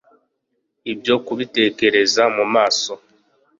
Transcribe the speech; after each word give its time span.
Ibyo 0.91 1.15
kubitekereza 1.25 2.23
mumaso 2.35 2.93